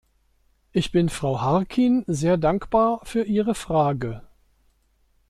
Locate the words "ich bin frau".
0.71-1.41